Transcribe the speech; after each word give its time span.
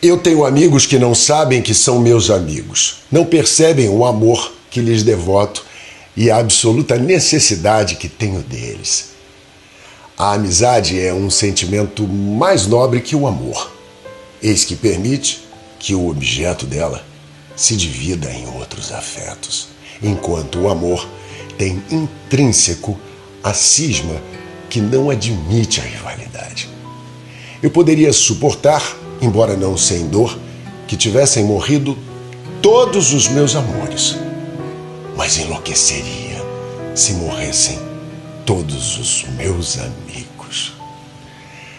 Eu 0.00 0.16
tenho 0.16 0.44
amigos 0.44 0.86
que 0.86 0.96
não 0.96 1.12
sabem 1.12 1.60
que 1.60 1.74
são 1.74 1.98
meus 1.98 2.30
amigos, 2.30 2.98
não 3.10 3.24
percebem 3.24 3.88
o 3.88 4.04
amor 4.04 4.52
que 4.70 4.80
lhes 4.80 5.02
devoto 5.02 5.64
e 6.16 6.30
a 6.30 6.36
absoluta 6.36 6.96
necessidade 6.96 7.96
que 7.96 8.08
tenho 8.08 8.40
deles. 8.40 9.08
A 10.16 10.34
amizade 10.34 11.00
é 11.00 11.12
um 11.12 11.28
sentimento 11.28 12.06
mais 12.06 12.64
nobre 12.64 13.00
que 13.00 13.16
o 13.16 13.26
amor, 13.26 13.72
eis 14.40 14.64
que 14.64 14.76
permite 14.76 15.40
que 15.80 15.96
o 15.96 16.08
objeto 16.08 16.64
dela 16.64 17.04
se 17.56 17.74
divida 17.74 18.30
em 18.30 18.46
outros 18.56 18.92
afetos, 18.92 19.66
enquanto 20.00 20.60
o 20.60 20.68
amor 20.68 21.08
tem 21.56 21.82
intrínseco 21.90 22.96
a 23.42 23.52
cisma 23.52 24.22
que 24.70 24.80
não 24.80 25.10
admite 25.10 25.80
a 25.80 25.82
rivalidade. 25.82 26.68
Eu 27.60 27.70
poderia 27.72 28.12
suportar, 28.12 28.96
embora 29.20 29.56
não 29.56 29.76
sem 29.76 30.06
dor, 30.06 30.38
que 30.86 30.96
tivessem 30.96 31.44
morrido 31.44 31.96
todos 32.62 33.12
os 33.12 33.28
meus 33.28 33.54
amores, 33.54 34.16
mas 35.16 35.38
enlouqueceria 35.38 36.42
se 36.94 37.12
morressem 37.14 37.78
todos 38.44 38.98
os 38.98 39.24
meus 39.36 39.78
amigos. 39.78 40.72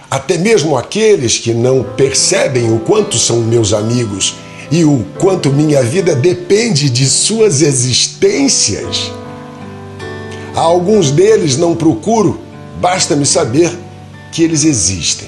Até 0.10 0.38
mesmo 0.38 0.78
aqueles 0.78 1.38
que 1.38 1.54
não 1.54 1.84
percebem 1.84 2.72
o 2.72 2.80
quanto 2.80 3.18
são 3.18 3.42
meus 3.42 3.74
amigos 3.74 4.36
e 4.72 4.84
o 4.84 5.06
quanto 5.18 5.52
minha 5.52 5.84
vida 5.84 6.16
depende 6.16 6.90
de 6.90 7.06
suas 7.06 7.62
existências. 7.62 9.12
A 10.56 10.62
alguns 10.62 11.12
deles 11.12 11.58
não 11.58 11.76
procuro 11.76 12.50
Basta-me 12.80 13.26
saber 13.26 13.78
que 14.32 14.42
eles 14.42 14.64
existem. 14.64 15.28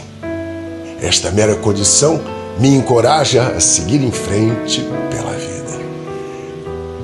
Esta 1.02 1.32
mera 1.32 1.56
condição 1.56 2.22
me 2.60 2.70
encoraja 2.70 3.48
a 3.48 3.60
seguir 3.60 4.04
em 4.04 4.12
frente 4.12 4.88
pela 5.10 5.32
vida. 5.32 5.84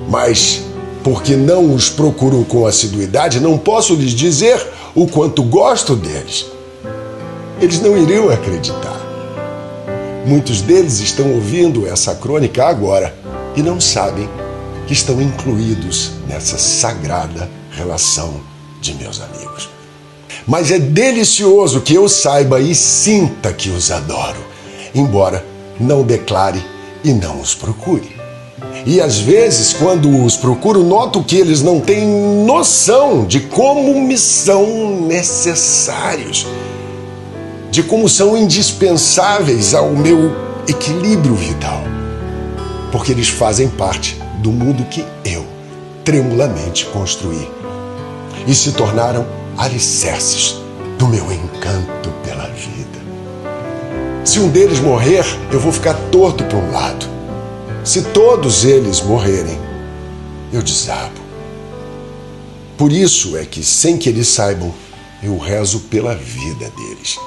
Mas, 0.08 0.62
porque 1.04 1.36
não 1.36 1.74
os 1.74 1.90
procuro 1.90 2.46
com 2.46 2.68
assiduidade, 2.68 3.40
não 3.40 3.58
posso 3.58 3.96
lhes 3.96 4.12
dizer 4.12 4.64
o 4.94 5.08
quanto 5.08 5.42
gosto 5.42 5.96
deles. 5.96 6.46
Eles 7.60 7.82
não 7.82 7.98
iriam 7.98 8.30
acreditar. 8.30 9.02
Muitos 10.28 10.62
deles 10.62 11.00
estão 11.00 11.34
ouvindo 11.34 11.88
essa 11.88 12.14
crônica 12.14 12.64
agora 12.64 13.16
e 13.56 13.64
não 13.64 13.82
sabem 13.82 14.30
que 14.86 14.94
estão 14.94 15.20
incluídos 15.20 16.12
nessa 16.28 16.60
sagrada 16.60 17.50
relação 17.72 18.42
de 18.80 18.94
meus 18.94 19.20
amigos 19.20 19.77
mas 20.46 20.72
é 20.72 20.80
delicioso 20.80 21.82
que 21.82 21.94
eu 21.94 22.08
saiba 22.08 22.60
e 22.60 22.74
sinta 22.74 23.54
que 23.54 23.70
os 23.70 23.92
adoro, 23.92 24.40
embora 24.94 25.46
não 25.80 26.04
declare 26.04 26.64
e 27.04 27.14
não 27.14 27.40
os 27.40 27.54
procure. 27.54 28.16
E 28.86 29.02
às 29.02 29.20
vezes, 29.20 29.74
quando 29.74 30.24
os 30.24 30.38
procuro, 30.38 30.84
noto 30.84 31.24
que 31.24 31.36
eles 31.36 31.62
não 31.62 31.80
têm 31.80 32.08
noção 32.46 33.26
de 33.26 33.42
como 33.42 34.02
me 34.02 34.18
são 34.18 35.02
necessários, 35.02 36.48
de 37.70 37.84
como 37.84 38.08
são 38.08 38.38
indispensáveis 38.38 39.74
ao 39.74 39.90
meu 39.92 40.32
equilíbrio 40.68 41.36
vital, 41.36 41.82
porque 42.92 43.12
eles 43.12 43.28
fazem 43.28 43.68
parte 43.68 44.18
do 44.40 44.52
mundo 44.52 44.86
que 44.86 45.04
eu 45.26 45.46
tremulamente 46.04 46.86
construí 46.86 47.50
e 48.48 48.56
se 48.56 48.72
tornaram 48.72 49.26
alicerces 49.58 50.56
do 50.98 51.08
meu 51.08 51.32
encanto 51.32 52.12
pela 52.24 52.48
vida. 52.48 52.98
Se 54.24 54.40
um 54.40 54.50
deles 54.50 54.80
morrer, 54.80 55.26
eu 55.52 55.60
vou 55.60 55.72
ficar 55.72 55.96
torto 56.12 56.44
para 56.44 56.58
um 56.58 56.72
lado. 56.72 57.08
Se 57.84 58.02
todos 58.02 58.66
eles 58.66 59.02
morrerem, 59.02 59.58
eu 60.52 60.62
desabo. 60.62 61.20
Por 62.78 62.92
isso 62.92 63.36
é 63.38 63.46
que, 63.46 63.64
sem 63.64 63.98
que 63.98 64.10
eles 64.10 64.28
saibam, 64.28 64.74
eu 65.24 65.38
rezo 65.38 65.80
pela 65.82 66.14
vida 66.14 66.70
deles. 66.78 67.18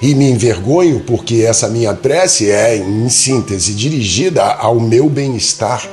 E 0.00 0.14
me 0.14 0.30
envergonho 0.30 1.00
porque 1.00 1.42
essa 1.42 1.68
minha 1.68 1.94
prece 1.94 2.50
é, 2.50 2.76
em 2.76 3.08
síntese, 3.08 3.74
dirigida 3.74 4.44
ao 4.44 4.78
meu 4.78 5.08
bem-estar. 5.08 5.88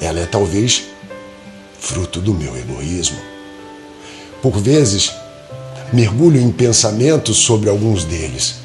Ela 0.00 0.20
é 0.20 0.26
talvez 0.26 0.84
fruto 1.78 2.20
do 2.20 2.34
meu 2.34 2.56
egoísmo. 2.56 3.31
Por 4.42 4.58
vezes, 4.58 5.12
mergulho 5.92 6.40
em 6.40 6.50
pensamentos 6.50 7.36
sobre 7.36 7.70
alguns 7.70 8.04
deles. 8.04 8.56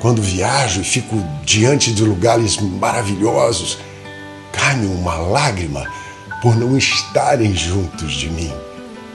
Quando 0.00 0.20
viajo 0.20 0.80
e 0.80 0.84
fico 0.84 1.16
diante 1.44 1.92
de 1.92 2.02
lugares 2.02 2.58
maravilhosos, 2.58 3.78
cai-me 4.52 4.86
uma 4.86 5.14
lágrima 5.14 5.86
por 6.42 6.56
não 6.56 6.76
estarem 6.76 7.54
juntos 7.54 8.12
de 8.12 8.28
mim, 8.28 8.52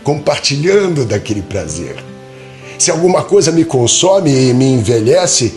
compartilhando 0.04 1.06
daquele 1.06 1.42
prazer. 1.42 2.13
Se 2.78 2.92
alguma 2.92 3.24
coisa 3.24 3.52
me 3.52 3.64
consome 3.64 4.50
e 4.50 4.54
me 4.54 4.66
envelhece, 4.66 5.54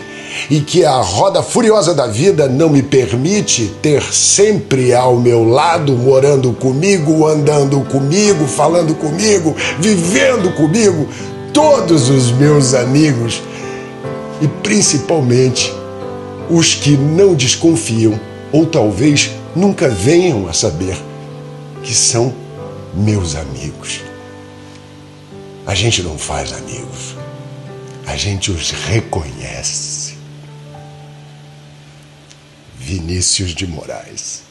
e 0.51 0.61
que 0.61 0.85
a 0.85 1.01
roda 1.01 1.43
furiosa 1.43 1.95
da 1.95 2.07
vida 2.07 2.49
não 2.49 2.69
me 2.69 2.83
permite 2.83 3.73
ter 3.83 4.03
sempre 4.03 4.95
ao 4.95 5.17
meu 5.17 5.45
lado, 5.45 5.93
morando 5.93 6.53
comigo, 6.53 7.27
andando 7.27 7.81
comigo, 7.81 8.47
falando 8.47 8.95
comigo, 8.95 9.55
vivendo 9.79 10.53
comigo, 10.55 11.09
todos 11.53 12.09
os 12.11 12.31
meus 12.33 12.75
amigos 12.75 13.43
e 14.41 14.49
principalmente 14.63 15.73
os 16.51 16.75
que 16.75 16.97
não 16.97 17.35
desconfiam 17.35 18.19
ou 18.53 18.67
talvez 18.67 19.31
nunca 19.55 19.89
venham 19.89 20.47
a 20.49 20.53
saber 20.53 20.97
que 21.83 21.95
são 21.95 22.33
meus 22.95 23.35
amigos. 23.35 24.01
A 25.67 25.75
gente 25.75 26.01
não 26.01 26.17
faz 26.17 26.53
amigos, 26.53 27.17
a 28.07 28.17
gente 28.17 28.53
os 28.53 28.71
reconhece. 28.71 30.17
Vinícius 32.79 33.53
de 33.53 33.67
Moraes. 33.67 34.43